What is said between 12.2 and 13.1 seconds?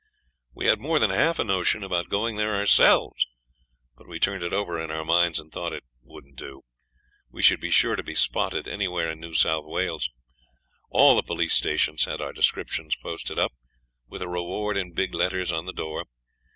descriptions